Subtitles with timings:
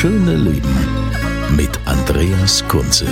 [0.00, 0.76] schöne Leben
[1.56, 3.06] mit Andreas Kunze.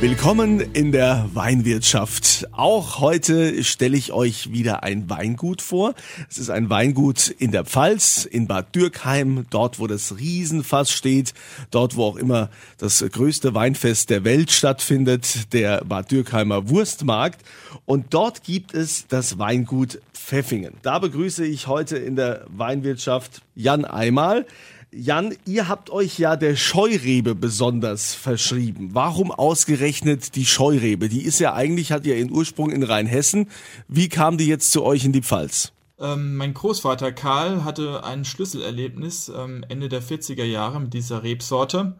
[0.00, 2.48] Willkommen in der Weinwirtschaft.
[2.52, 5.92] Auch heute stelle ich euch wieder ein Weingut vor.
[6.30, 11.34] Es ist ein Weingut in der Pfalz, in Bad Dürkheim, dort wo das Riesenfass steht,
[11.70, 17.42] dort wo auch immer das größte Weinfest der Welt stattfindet, der Bad Dürkheimer Wurstmarkt.
[17.84, 20.74] Und dort gibt es das Weingut Pfeffingen.
[20.80, 24.46] Da begrüße ich heute in der Weinwirtschaft Jan Eimal.
[24.92, 28.90] Jan, ihr habt euch ja der Scheurebe besonders verschrieben.
[28.92, 31.08] Warum ausgerechnet die Scheurebe?
[31.08, 33.48] Die ist ja eigentlich, hat ja ihren Ursprung in Rheinhessen.
[33.86, 35.70] Wie kam die jetzt zu euch in die Pfalz?
[36.00, 41.94] Ähm, mein Großvater Karl hatte ein Schlüsselerlebnis ähm, Ende der 40er Jahre mit dieser Rebsorte.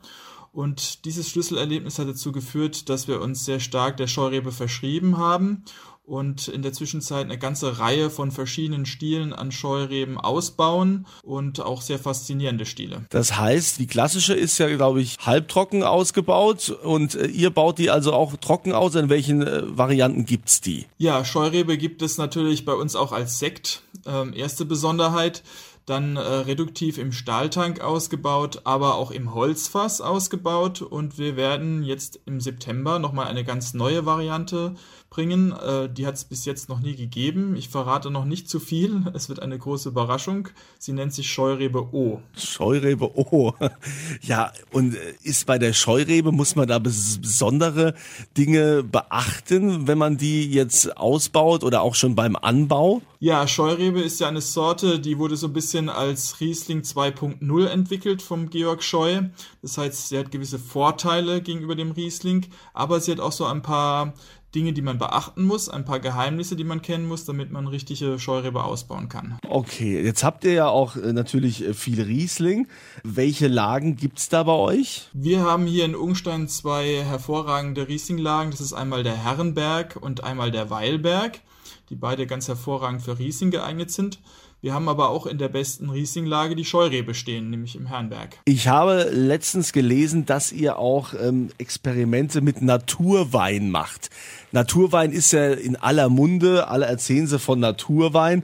[0.52, 5.62] Und dieses Schlüsselerlebnis hat dazu geführt, dass wir uns sehr stark der Scheurebe verschrieben haben
[6.11, 11.83] und in der Zwischenzeit eine ganze Reihe von verschiedenen Stilen an Scheureben ausbauen und auch
[11.83, 13.02] sehr faszinierende Stile.
[13.11, 17.91] Das heißt, die klassische ist ja, glaube ich, halbtrocken ausgebaut und äh, ihr baut die
[17.91, 18.97] also auch trocken aus.
[18.97, 20.86] In welchen äh, Varianten gibt's die?
[20.98, 23.83] Ja, Scheurebe gibt es natürlich bei uns auch als Sekt.
[24.05, 25.45] Ähm, erste Besonderheit
[25.86, 32.20] dann äh, reduktiv im Stahltank ausgebaut, aber auch im Holzfass ausgebaut und wir werden jetzt
[32.27, 34.74] im September nochmal eine ganz neue Variante
[35.10, 35.52] bringen.
[35.52, 37.56] Äh, die hat es bis jetzt noch nie gegeben.
[37.56, 39.02] Ich verrate noch nicht zu viel.
[39.12, 40.48] Es wird eine große Überraschung.
[40.78, 42.20] Sie nennt sich Scheurebe O.
[42.36, 43.52] Scheurebe O.
[44.22, 47.94] Ja, und äh, ist bei der Scheurebe, muss man da besondere
[48.36, 53.02] Dinge beachten, wenn man die jetzt ausbaut oder auch schon beim Anbau?
[53.18, 58.22] Ja, Scheurebe ist ja eine Sorte, die wurde so ein bisschen als Riesling 2.0 entwickelt
[58.22, 59.22] vom Georg Scheu.
[59.60, 63.60] Das heißt, sie hat gewisse Vorteile gegenüber dem Riesling, aber sie hat auch so ein
[63.60, 64.14] paar
[64.55, 68.18] Dinge, die man beachten muss, ein paar Geheimnisse, die man kennen muss, damit man richtige
[68.18, 69.38] Scheurebe ausbauen kann.
[69.48, 72.66] Okay, jetzt habt ihr ja auch äh, natürlich äh, viel Riesling.
[73.05, 75.08] Welche Lagen gibt's da bei euch?
[75.12, 78.50] Wir haben hier in Ungstein zwei hervorragende Riesling-Lagen.
[78.50, 81.40] Das ist einmal der Herrenberg und einmal der Weilberg,
[81.89, 84.18] die beide ganz hervorragend für Riesling geeignet sind.
[84.62, 88.36] Wir haben aber auch in der besten Rieslinglage die Scheurebe stehen, nämlich im Herrenberg.
[88.44, 94.10] Ich habe letztens gelesen, dass ihr auch ähm, Experimente mit Naturwein macht.
[94.52, 98.42] Naturwein ist ja in aller Munde, alle erzählen sie von Naturwein.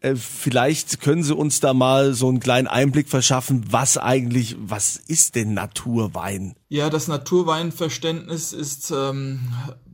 [0.00, 4.96] Äh, vielleicht können Sie uns da mal so einen kleinen Einblick verschaffen, was eigentlich, was
[4.96, 6.54] ist denn Naturwein?
[6.68, 9.40] Ja, das Naturweinverständnis ist ähm,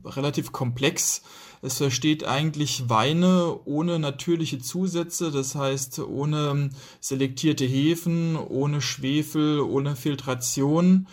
[0.03, 1.21] relativ komplex.
[1.61, 9.95] Es versteht eigentlich Weine ohne natürliche Zusätze, das heißt ohne selektierte Hefen, ohne Schwefel, ohne
[9.95, 11.07] Filtration.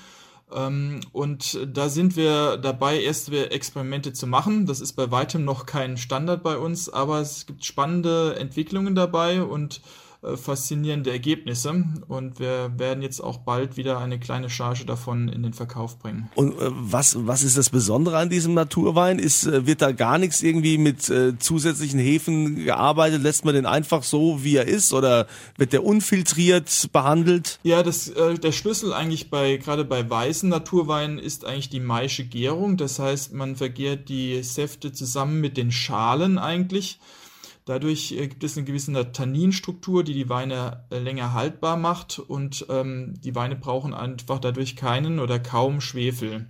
[0.55, 4.67] Ähm, und da sind wir dabei, erste Experimente zu machen.
[4.67, 9.43] Das ist bei weitem noch kein Standard bei uns, aber es gibt spannende Entwicklungen dabei
[9.43, 9.81] und
[10.23, 15.43] äh, faszinierende Ergebnisse und wir werden jetzt auch bald wieder eine kleine Charge davon in
[15.43, 16.31] den Verkauf bringen.
[16.37, 19.19] Und äh, was, was ist das Besondere an diesem Naturwein?
[19.19, 23.23] Ist, äh, wird da gar nichts irgendwie mit äh, zusätzlichen Hefen gearbeitet?
[23.23, 27.59] Lässt man den einfach so, wie er ist oder wird der unfiltriert behandelt?
[27.65, 32.25] Ja, das, äh, der Schlüssel eigentlich bei, gerade bei weißen Naturweinen ist eigentlich die maische
[32.25, 32.77] Gärung.
[32.77, 37.01] Das heißt, man vergärt die Säfte zusammen mit den Schalen eigentlich.
[37.65, 42.67] Dadurch äh, gibt es eine gewisse Tanninstruktur, die die Weine äh, länger haltbar macht und
[42.69, 46.47] ähm, die Weine brauchen einfach dadurch keinen oder kaum Schwefel.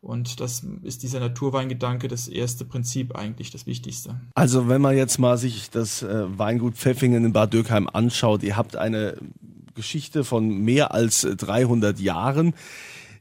[0.00, 4.20] Und das ist dieser Naturweingedanke das erste Prinzip eigentlich, das Wichtigste.
[4.34, 8.56] Also wenn man jetzt mal sich das äh, Weingut Pfeffingen in Bad Dürkheim anschaut, ihr
[8.56, 9.16] habt eine
[9.74, 12.54] Geschichte von mehr als 300 Jahren.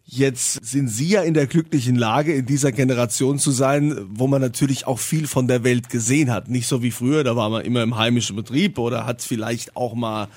[0.07, 4.39] Jetzt sind Sie ja in der glücklichen Lage, in dieser Generation zu sein, wo man
[4.39, 6.47] natürlich auch viel von der Welt gesehen hat.
[6.47, 9.95] Nicht so wie früher, da war man immer im heimischen Betrieb oder hat vielleicht auch
[9.95, 10.27] mal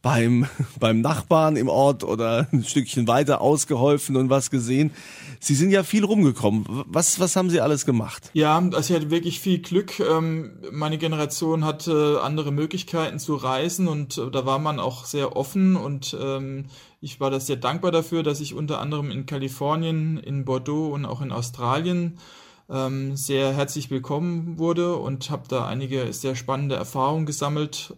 [0.00, 0.46] beim,
[0.80, 4.92] beim Nachbarn im Ort oder ein Stückchen weiter ausgeholfen und was gesehen.
[5.40, 6.64] Sie sind ja viel rumgekommen.
[6.86, 8.30] Was, was haben Sie alles gemacht?
[8.32, 10.00] Ja, also ich hatte wirklich viel Glück.
[10.00, 15.36] Ähm, meine Generation hatte andere Möglichkeiten zu reisen und äh, da war man auch sehr
[15.36, 16.64] offen und ähm,
[17.00, 21.04] ich war da sehr dankbar dafür, dass ich unter anderem in Kalifornien, in Bordeaux und
[21.04, 22.18] auch in Australien
[22.68, 27.94] ähm, sehr herzlich willkommen wurde und habe da einige sehr spannende Erfahrungen gesammelt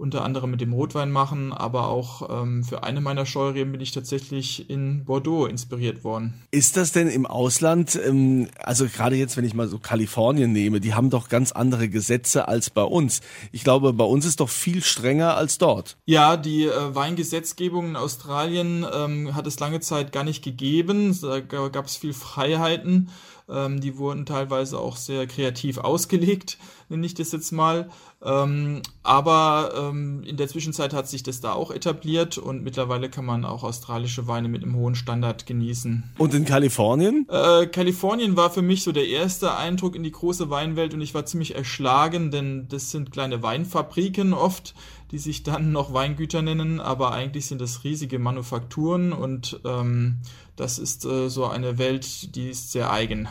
[0.00, 3.92] unter anderem mit dem Rotwein machen, aber auch ähm, für eine meiner Scheureben bin ich
[3.92, 6.34] tatsächlich in Bordeaux inspiriert worden.
[6.50, 10.80] Ist das denn im Ausland, ähm, also gerade jetzt, wenn ich mal so Kalifornien nehme,
[10.80, 13.20] die haben doch ganz andere Gesetze als bei uns.
[13.52, 15.98] Ich glaube, bei uns ist doch viel strenger als dort.
[16.06, 21.16] Ja, die äh, Weingesetzgebung in Australien ähm, hat es lange Zeit gar nicht gegeben.
[21.20, 23.10] Da gab es viel Freiheiten.
[23.50, 26.58] Ähm, die wurden teilweise auch sehr kreativ ausgelegt,
[26.88, 27.90] nenne ich das jetzt mal.
[28.22, 33.24] Ähm, aber ähm, in der Zwischenzeit hat sich das da auch etabliert und mittlerweile kann
[33.24, 36.04] man auch australische Weine mit einem hohen Standard genießen.
[36.18, 37.26] Und in Kalifornien?
[37.30, 41.14] Äh, Kalifornien war für mich so der erste Eindruck in die große Weinwelt und ich
[41.14, 44.74] war ziemlich erschlagen, denn das sind kleine Weinfabriken oft,
[45.10, 50.18] die sich dann noch Weingüter nennen, aber eigentlich sind das riesige Manufakturen und ähm,
[50.56, 53.28] das ist äh, so eine Welt, die ist sehr eigen.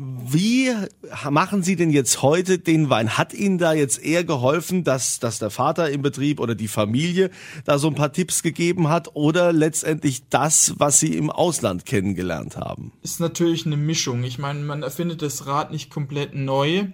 [0.00, 0.72] Wie
[1.28, 3.18] machen Sie denn jetzt heute den Wein?
[3.18, 7.30] Hat Ihnen da jetzt eher geholfen, dass, dass der Vater im Betrieb oder die Familie
[7.64, 12.56] da so ein paar Tipps gegeben hat oder letztendlich das, was Sie im Ausland kennengelernt
[12.56, 12.92] haben?
[13.02, 14.22] Ist natürlich eine Mischung.
[14.22, 16.86] Ich meine, man erfindet das Rad nicht komplett neu,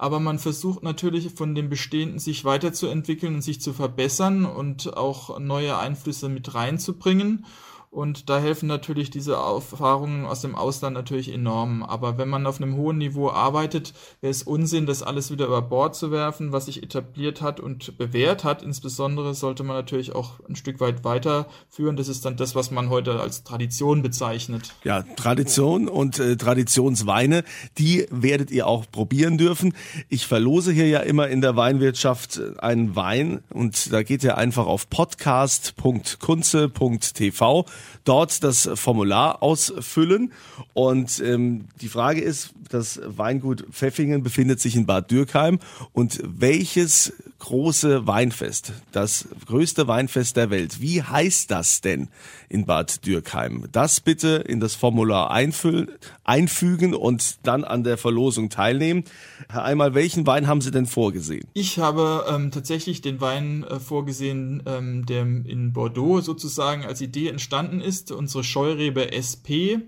[0.00, 5.40] aber man versucht natürlich von dem Bestehenden sich weiterzuentwickeln und sich zu verbessern und auch
[5.40, 7.44] neue Einflüsse mit reinzubringen.
[7.90, 11.82] Und da helfen natürlich diese Erfahrungen aus dem Ausland natürlich enorm.
[11.82, 15.62] Aber wenn man auf einem hohen Niveau arbeitet, wäre es Unsinn, das alles wieder über
[15.62, 18.62] Bord zu werfen, was sich etabliert hat und bewährt hat.
[18.62, 21.96] Insbesondere sollte man natürlich auch ein Stück weit weiterführen.
[21.96, 24.74] Das ist dann das, was man heute als Tradition bezeichnet.
[24.84, 27.42] Ja, Tradition und äh, Traditionsweine,
[27.78, 29.72] die werdet ihr auch probieren dürfen.
[30.10, 34.66] Ich verlose hier ja immer in der Weinwirtschaft einen Wein und da geht ihr einfach
[34.66, 37.64] auf podcast.kunze.tv
[38.04, 40.32] dort das Formular ausfüllen.
[40.74, 45.58] Und ähm, die Frage ist, das Weingut Pfeffingen befindet sich in Bad Dürkheim.
[45.92, 52.08] Und welches große Weinfest, das größte Weinfest der Welt, wie heißt das denn
[52.48, 53.66] in Bad Dürkheim?
[53.72, 55.88] Das bitte in das Formular einfüllen,
[56.24, 59.04] einfügen und dann an der Verlosung teilnehmen.
[59.48, 61.46] Herr Einmal, welchen Wein haben Sie denn vorgesehen?
[61.54, 67.28] Ich habe ähm, tatsächlich den Wein äh, vorgesehen, ähm, der in Bordeaux sozusagen als Idee
[67.28, 69.80] entstanden ist, unsere Scheurebe SP.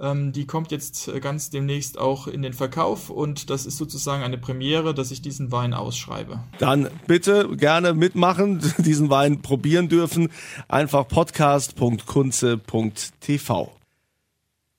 [0.00, 4.22] Ähm, die kommt jetzt äh, ganz demnächst auch in den Verkauf und das ist sozusagen
[4.22, 6.38] eine Premiere, dass ich diesen Wein ausschreibe.
[6.58, 10.28] Dann bitte gerne mitmachen, diesen Wein probieren dürfen.
[10.68, 13.77] Einfach podcast.kunze.tv.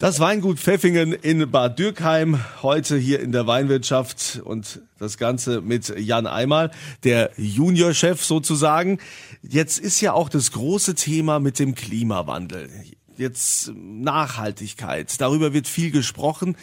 [0.01, 5.93] Das Weingut Pfeffingen in Bad Dürkheim, heute hier in der Weinwirtschaft und das Ganze mit
[5.99, 6.71] Jan Eimal,
[7.03, 8.99] der Juniorchef sozusagen.
[9.41, 12.69] Jetzt ist ja auch das große Thema mit dem Klimawandel
[13.17, 15.19] jetzt Nachhaltigkeit.
[15.19, 16.55] Darüber wird viel gesprochen.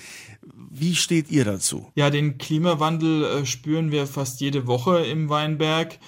[0.70, 1.92] Wie steht ihr dazu?
[1.94, 5.98] Ja, den Klimawandel äh, spüren wir fast jede Woche im Weinberg.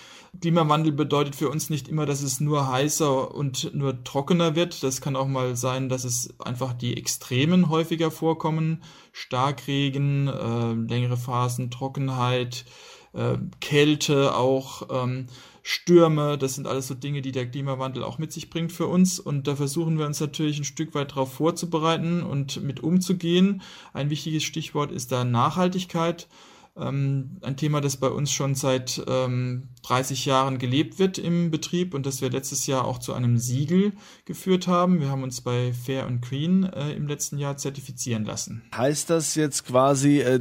[0.41, 4.83] Klimawandel bedeutet für uns nicht immer, dass es nur heißer und nur trockener wird.
[4.83, 8.83] Das kann auch mal sein, dass es einfach die Extremen häufiger vorkommen.
[9.13, 12.65] Starkregen, äh, längere Phasen, Trockenheit,
[13.15, 14.89] äh, Kälte auch.
[14.91, 15.27] Ähm,
[15.71, 19.21] Stürme, das sind alles so Dinge, die der Klimawandel auch mit sich bringt für uns.
[19.21, 23.61] Und da versuchen wir uns natürlich ein Stück weit darauf vorzubereiten und mit umzugehen.
[23.93, 26.27] Ein wichtiges Stichwort ist da Nachhaltigkeit.
[26.79, 31.95] Ähm, ein Thema, das bei uns schon seit ähm, 30 Jahren gelebt wird im Betrieb
[31.95, 33.93] und das wir letztes Jahr auch zu einem Siegel
[34.25, 35.01] geführt haben.
[35.01, 38.63] Wir haben uns bei Fair and Green äh, im letzten Jahr zertifizieren lassen.
[38.75, 40.41] Heißt das jetzt quasi, äh,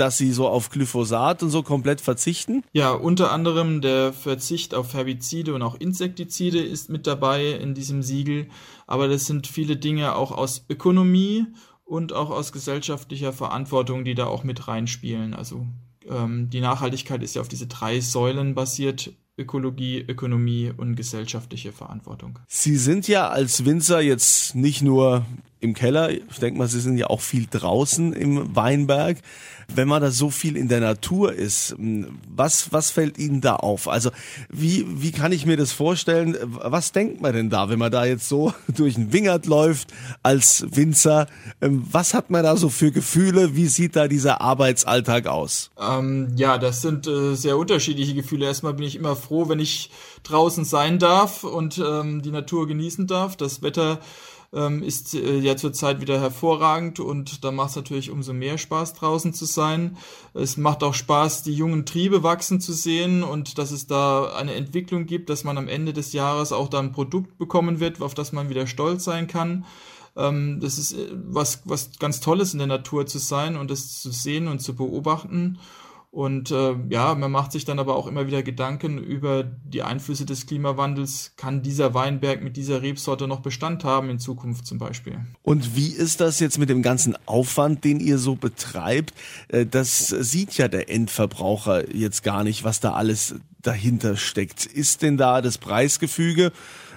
[0.00, 2.64] dass sie so auf Glyphosat und so komplett verzichten?
[2.72, 8.02] Ja, unter anderem der Verzicht auf Herbizide und auch Insektizide ist mit dabei in diesem
[8.02, 8.48] Siegel.
[8.86, 11.46] Aber das sind viele Dinge auch aus Ökonomie
[11.90, 15.34] und auch aus gesellschaftlicher Verantwortung, die da auch mit reinspielen.
[15.34, 15.66] Also
[16.08, 19.12] ähm, die Nachhaltigkeit ist ja auf diese drei Säulen basiert.
[19.36, 22.38] Ökologie, Ökonomie und gesellschaftliche Verantwortung.
[22.46, 25.24] Sie sind ja als Winzer jetzt nicht nur
[25.60, 26.10] im Keller.
[26.10, 29.18] Ich denke mal, Sie sind ja auch viel draußen im Weinberg.
[29.72, 31.76] Wenn man da so viel in der Natur ist,
[32.34, 33.86] was, was fällt Ihnen da auf?
[33.86, 34.10] Also
[34.48, 36.36] wie, wie kann ich mir das vorstellen?
[36.42, 40.66] Was denkt man denn da, wenn man da jetzt so durch den Wingert läuft als
[40.70, 41.26] Winzer?
[41.60, 43.54] Ähm, was hat man da so für Gefühle?
[43.54, 45.70] Wie sieht da dieser Arbeitsalltag aus?
[45.78, 48.46] Ähm, ja, das sind äh, sehr unterschiedliche Gefühle.
[48.46, 49.90] Erstmal bin ich immer froh, wenn ich
[50.24, 53.36] draußen sein darf und ähm, die Natur genießen darf.
[53.36, 54.00] Das Wetter
[54.52, 58.94] ähm, ist äh, ja zurzeit wieder hervorragend und da macht es natürlich umso mehr Spaß
[58.94, 59.96] draußen zu sein.
[60.34, 64.54] Es macht auch Spaß, die jungen Triebe wachsen zu sehen und dass es da eine
[64.54, 68.14] Entwicklung gibt, dass man am Ende des Jahres auch da ein Produkt bekommen wird, auf
[68.14, 69.64] das man wieder stolz sein kann
[70.16, 74.00] ähm, das ist äh, was, was ganz Tolles in der Natur zu sein und das
[74.00, 75.58] zu sehen und zu beobachten.
[76.12, 80.26] Und äh, ja, man macht sich dann aber auch immer wieder Gedanken über die Einflüsse
[80.26, 81.34] des Klimawandels.
[81.36, 85.20] Kann dieser Weinberg mit dieser Rebsorte noch Bestand haben in Zukunft zum Beispiel?
[85.42, 89.14] Und wie ist das jetzt mit dem ganzen Aufwand, den ihr so betreibt?
[89.48, 94.66] Äh, das sieht ja der Endverbraucher jetzt gar nicht, was da alles dahinter steckt.
[94.66, 96.50] Ist denn da das Preisgefüge?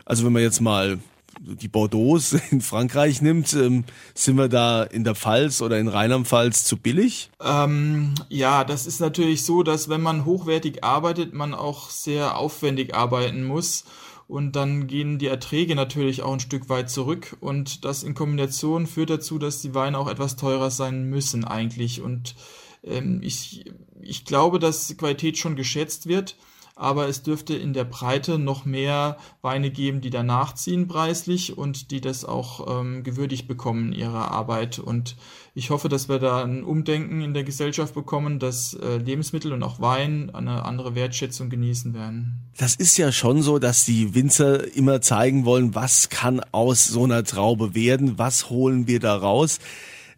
[0.06, 0.98] Also wenn man jetzt mal
[1.40, 2.20] die Bordeaux
[2.52, 7.30] in Frankreich nimmt, ähm, sind wir da in der Pfalz oder in Rheinland-Pfalz zu billig?
[7.42, 12.96] Ähm, ja, das ist natürlich so, dass wenn man hochwertig arbeitet, man auch sehr aufwendig
[12.96, 13.86] arbeiten muss.
[14.28, 17.38] Und dann gehen die Erträge natürlich auch ein Stück weit zurück.
[17.40, 22.02] Und das in Kombination führt dazu, dass die Weine auch etwas teurer sein müssen eigentlich.
[22.02, 22.36] Und
[22.84, 23.66] ähm, ich,
[24.02, 26.36] ich glaube, dass Qualität schon geschätzt wird
[26.76, 31.92] aber es dürfte in der Breite noch mehr Weine geben, die danach ziehen preislich und
[31.92, 34.80] die das auch ähm, gewürdigt bekommen, ihre Arbeit.
[34.80, 35.16] Und
[35.54, 39.62] ich hoffe, dass wir da ein Umdenken in der Gesellschaft bekommen, dass äh, Lebensmittel und
[39.62, 42.40] auch Wein eine andere Wertschätzung genießen werden.
[42.58, 47.04] Das ist ja schon so, dass die Winzer immer zeigen wollen, was kann aus so
[47.04, 49.60] einer Traube werden, was holen wir da raus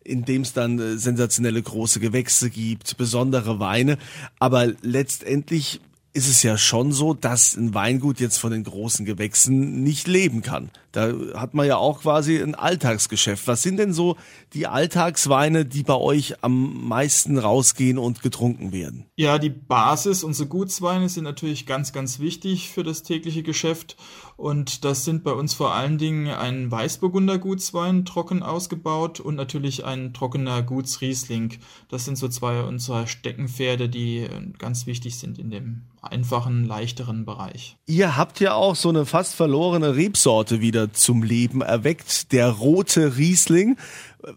[0.07, 3.97] in dem es dann äh, sensationelle große Gewächse gibt, besondere Weine.
[4.37, 5.81] Aber letztendlich
[6.15, 10.41] ist es ja schon so, dass ein Weingut jetzt von den großen Gewächsen nicht leben
[10.41, 10.71] kann.
[10.95, 13.47] Da hat man ja auch quasi ein Alltagsgeschäft.
[13.47, 14.15] Was sind denn so
[14.53, 19.05] die Alltagsweine, die bei euch am meisten rausgehen und getrunken werden?
[19.17, 23.97] Ja, die Basis, unsere Gutsweine sind natürlich ganz, ganz wichtig für das tägliche Geschäft.
[24.37, 29.85] Und das sind bei uns vor allen Dingen ein Weißburgunder Gutswein, trocken ausgebaut und natürlich
[29.85, 31.57] ein trockener Gutsriesling.
[31.89, 37.77] Das sind so zwei unserer Steckenpferde, die ganz wichtig sind in dem einfachen, leichteren Bereich.
[37.87, 43.17] Ihr habt ja auch so eine fast verlorene Rebsorte wieder zum Leben erweckt, der rote
[43.17, 43.77] Riesling.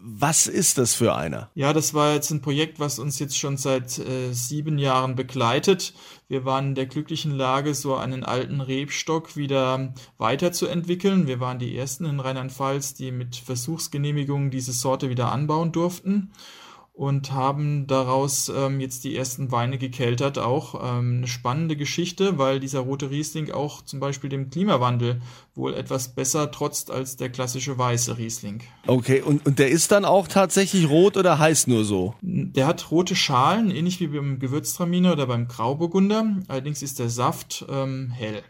[0.01, 1.49] Was ist das für einer?
[1.55, 5.93] Ja, das war jetzt ein Projekt, was uns jetzt schon seit äh, sieben Jahren begleitet.
[6.27, 11.25] Wir waren in der glücklichen Lage, so einen alten Rebstock wieder weiterzuentwickeln.
[11.25, 16.31] Wir waren die ersten in Rheinland-Pfalz, die mit Versuchsgenehmigungen diese Sorte wieder anbauen durften
[16.99, 20.37] und haben daraus ähm, jetzt die ersten Weine gekeltert.
[20.37, 25.21] Auch ähm, eine spannende Geschichte, weil dieser rote Riesling auch zum Beispiel dem Klimawandel
[25.55, 28.63] wohl etwas besser trotzt als der klassische weiße Riesling.
[28.85, 32.15] Okay, und, und der ist dann auch tatsächlich rot oder heißt nur so?
[32.21, 36.25] Der hat rote Schalen, ähnlich wie beim Gewürztraminer oder beim Grauburgunder.
[36.49, 38.43] Allerdings ist der Saft ähm, hell.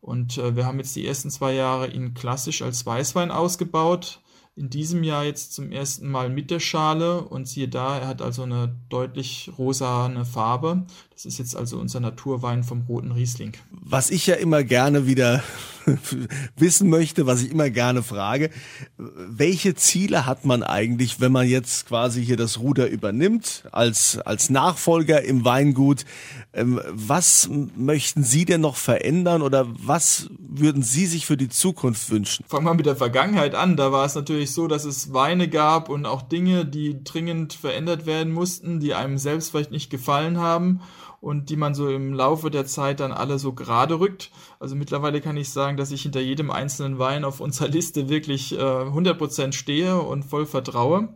[0.00, 4.22] Und äh, wir haben jetzt die ersten zwei Jahre ihn klassisch als Weißwein ausgebaut
[4.54, 8.20] in diesem Jahr jetzt zum ersten Mal mit der Schale und siehe da, er hat
[8.20, 10.86] also eine deutlich rosane Farbe.
[11.22, 13.52] Das ist jetzt also unser Naturwein vom roten Riesling.
[13.70, 15.44] Was ich ja immer gerne wieder
[16.56, 18.50] wissen möchte, was ich immer gerne frage,
[18.96, 24.50] welche Ziele hat man eigentlich, wenn man jetzt quasi hier das Ruder übernimmt als, als
[24.50, 26.06] Nachfolger im Weingut?
[26.52, 32.10] Ähm, was möchten Sie denn noch verändern oder was würden Sie sich für die Zukunft
[32.10, 32.44] wünschen?
[32.48, 33.76] Fangen wir mit der Vergangenheit an.
[33.76, 38.06] Da war es natürlich so, dass es Weine gab und auch Dinge, die dringend verändert
[38.06, 40.80] werden mussten, die einem selbst vielleicht nicht gefallen haben
[41.22, 44.32] und die man so im Laufe der Zeit dann alle so gerade rückt.
[44.58, 48.58] Also mittlerweile kann ich sagen, dass ich hinter jedem einzelnen Wein auf unserer Liste wirklich
[48.58, 51.10] äh, 100% stehe und voll vertraue.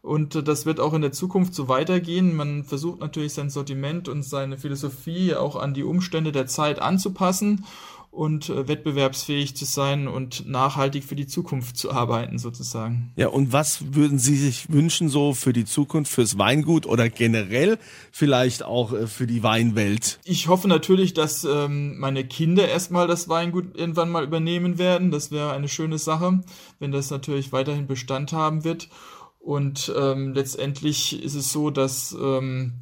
[0.00, 2.36] Und äh, das wird auch in der Zukunft so weitergehen.
[2.36, 7.64] Man versucht natürlich sein Sortiment und seine Philosophie auch an die Umstände der Zeit anzupassen
[8.10, 13.12] und äh, wettbewerbsfähig zu sein und nachhaltig für die Zukunft zu arbeiten sozusagen.
[13.16, 17.78] Ja, und was würden Sie sich wünschen so für die Zukunft, fürs Weingut oder generell
[18.10, 20.18] vielleicht auch äh, für die Weinwelt?
[20.24, 25.10] Ich hoffe natürlich, dass ähm, meine Kinder erstmal das Weingut irgendwann mal übernehmen werden.
[25.10, 26.40] Das wäre eine schöne Sache,
[26.78, 28.88] wenn das natürlich weiterhin Bestand haben wird.
[29.38, 32.74] Und ähm, letztendlich ist es so, dass ähm,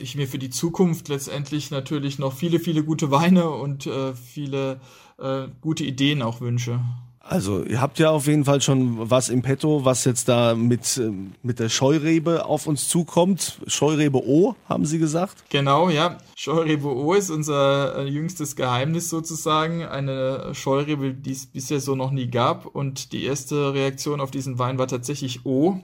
[0.00, 4.80] ich mir für die Zukunft letztendlich natürlich noch viele, viele gute Weine und äh, viele
[5.18, 6.80] äh, gute Ideen auch wünsche.
[7.28, 10.96] Also ihr habt ja auf jeden Fall schon was im Petto, was jetzt da mit,
[10.96, 11.12] äh,
[11.42, 13.58] mit der Scheurebe auf uns zukommt.
[13.66, 15.44] Scheurebe O, haben Sie gesagt?
[15.50, 16.16] Genau, ja.
[16.36, 19.84] Scheurebe O ist unser äh, jüngstes Geheimnis sozusagen.
[19.84, 22.64] Eine Scheurebe, die es bisher so noch nie gab.
[22.64, 25.80] Und die erste Reaktion auf diesen Wein war tatsächlich O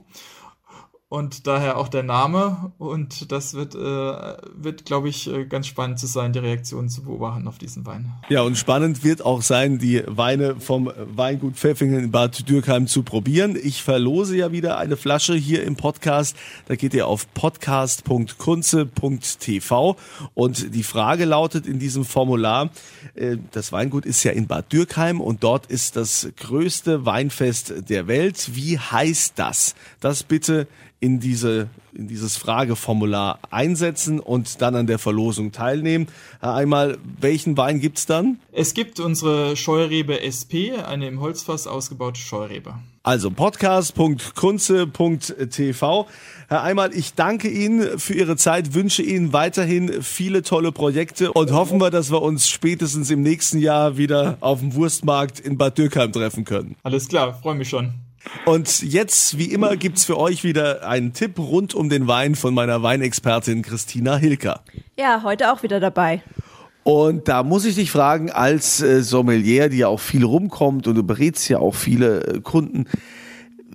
[1.15, 2.73] und daher auch der Name.
[2.77, 7.03] Und das wird, äh, wird glaube ich, äh, ganz spannend zu sein, die Reaktionen zu
[7.03, 8.11] beobachten auf diesen Wein.
[8.27, 13.03] Ja, und spannend wird auch sein, die Weine vom Weingut Pfeffingen in Bad Dürkheim zu
[13.03, 13.55] probieren.
[13.55, 16.35] Ich verlose ja wieder eine Flasche hier im Podcast.
[16.67, 19.95] Da geht ihr auf podcast.kunze.tv
[20.33, 22.71] und die Frage lautet in diesem Formular,
[23.13, 28.07] äh, das Weingut ist ja in Bad Dürkheim und dort ist das größte Weinfest der
[28.07, 28.49] Welt.
[28.53, 29.75] Wie heißt das?
[30.01, 30.67] Das bitte
[31.05, 36.07] in diese in dieses Frageformular einsetzen und dann an der Verlosung teilnehmen.
[36.41, 38.37] Einmal, welchen Wein gibt's dann?
[38.51, 42.73] Es gibt unsere Scheurebe SP, eine im Holzfass ausgebaute Scheurebe.
[43.03, 46.07] Also podcast.kunze.tv.
[46.47, 51.51] Herr Einmal, ich danke Ihnen für Ihre Zeit, wünsche Ihnen weiterhin viele tolle Projekte und
[51.51, 55.77] hoffen wir, dass wir uns spätestens im nächsten Jahr wieder auf dem Wurstmarkt in Bad
[55.77, 56.75] Dürkheim treffen können.
[56.83, 57.93] Alles klar, freue mich schon.
[58.45, 62.53] Und jetzt, wie immer, gibt's für euch wieder einen Tipp rund um den Wein von
[62.53, 64.61] meiner Weinexpertin Christina Hilker.
[64.97, 66.21] Ja, heute auch wieder dabei.
[66.83, 70.93] Und da muss ich dich fragen, als äh, Sommelier, die ja auch viel rumkommt und
[70.93, 72.85] du berätst ja auch viele äh, Kunden,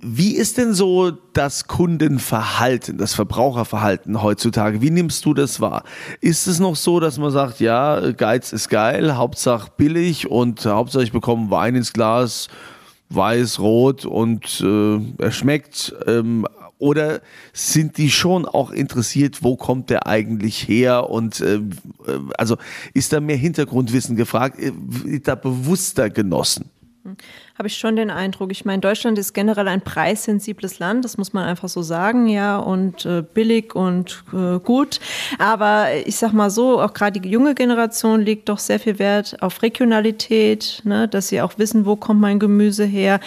[0.03, 4.81] wie ist denn so das Kundenverhalten, das Verbraucherverhalten heutzutage?
[4.81, 5.83] Wie nimmst du das wahr?
[6.21, 11.03] Ist es noch so, dass man sagt, ja, Geiz ist geil, Hauptsache billig und Hauptsache
[11.03, 12.47] ich bekomme Wein ins Glas,
[13.13, 15.93] weiß, rot und äh, er schmeckt.
[16.07, 17.21] Ähm, oder
[17.53, 21.11] sind die schon auch interessiert, wo kommt der eigentlich her?
[21.11, 21.59] Und äh,
[22.37, 22.57] also
[22.95, 26.71] ist da mehr Hintergrundwissen gefragt, wird da bewusster genossen?
[27.61, 28.51] Habe ich schon den Eindruck.
[28.51, 32.57] Ich meine, Deutschland ist generell ein preissensibles Land, das muss man einfach so sagen, ja,
[32.57, 34.99] und äh, billig und äh, gut.
[35.37, 39.43] Aber ich sag mal so, auch gerade die junge Generation legt doch sehr viel Wert
[39.43, 43.19] auf Regionalität, ne, dass sie auch wissen, wo kommt mein Gemüse her,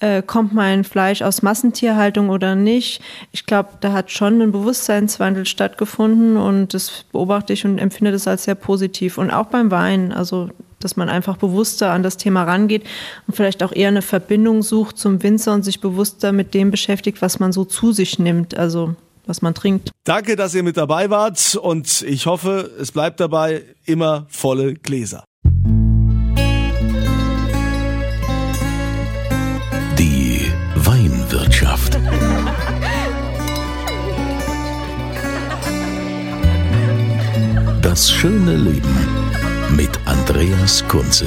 [0.00, 3.00] äh, kommt mein Fleisch aus Massentierhaltung oder nicht.
[3.30, 8.26] Ich glaube, da hat schon ein Bewusstseinswandel stattgefunden und das beobachte ich und empfinde das
[8.26, 9.16] als sehr positiv.
[9.16, 10.50] Und auch beim Wein, also
[10.80, 12.84] dass man einfach bewusster an das Thema rangeht
[13.26, 17.22] und vielleicht auch eher eine Verbindung sucht zum Winzer und sich bewusster mit dem beschäftigt,
[17.22, 19.90] was man so zu sich nimmt, also was man trinkt.
[20.04, 25.24] Danke, dass ihr mit dabei wart und ich hoffe, es bleibt dabei immer volle Gläser.
[29.98, 30.40] Die
[30.76, 31.98] Weinwirtschaft.
[37.82, 38.96] Das schöne Leben
[39.76, 41.26] mit Andreas Kunze.